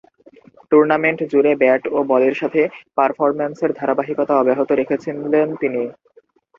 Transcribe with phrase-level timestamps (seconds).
[0.71, 2.61] Tournament জুড়ে bat ও বলের সাথে
[2.97, 5.81] পারফরম্যান্সের ধারাবাহিকতা অব্যাহত রেখেছিলেন তিনি।